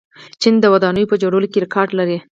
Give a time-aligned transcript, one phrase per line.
[0.41, 2.17] چین د ودانیو په جوړولو کې ریکارډ لري.